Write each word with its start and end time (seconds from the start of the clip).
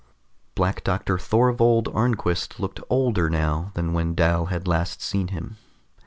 Black 0.55 0.83
Doctor 0.83 1.19
Thorvold 1.19 1.87
Arnquist 1.93 2.59
looked 2.59 2.79
older 2.89 3.29
now 3.29 3.69
than 3.75 3.93
when 3.93 4.15
Dal 4.15 4.47
had 4.47 4.67
last 4.67 4.99
seen 4.99 5.27
him. 5.27 5.57